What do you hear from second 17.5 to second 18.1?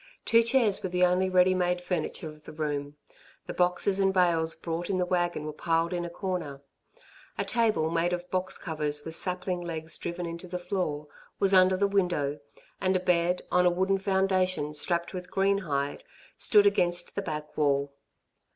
wall.